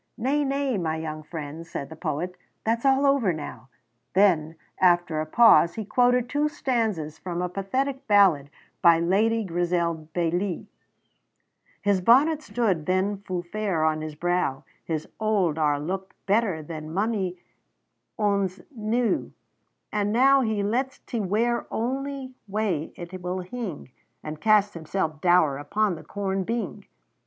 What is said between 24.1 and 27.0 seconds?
And casts himself doure upon the corn bing.